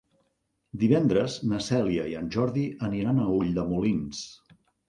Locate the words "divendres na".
0.83-1.59